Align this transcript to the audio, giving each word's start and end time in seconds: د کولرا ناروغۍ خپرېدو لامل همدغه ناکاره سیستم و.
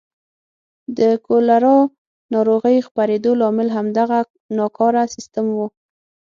د 0.97 0.99
کولرا 1.25 1.77
ناروغۍ 2.33 2.77
خپرېدو 2.87 3.31
لامل 3.41 3.69
همدغه 3.77 4.19
ناکاره 4.57 5.03
سیستم 5.15 5.45
و. 5.55 5.59